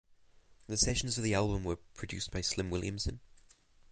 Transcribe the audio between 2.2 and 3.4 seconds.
by Slim Williamson.